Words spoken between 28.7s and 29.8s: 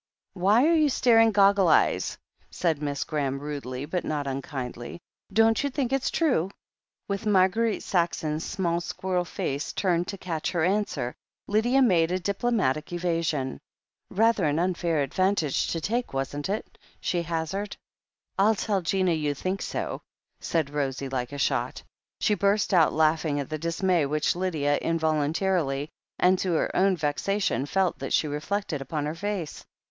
upon her face.